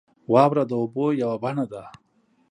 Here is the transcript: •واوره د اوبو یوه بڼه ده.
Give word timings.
•واوره 0.33 0.63
د 0.67 0.71
اوبو 0.81 1.05
یوه 1.21 1.35
بڼه 1.43 1.65
ده. 1.71 1.83